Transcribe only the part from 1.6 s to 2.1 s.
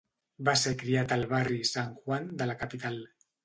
San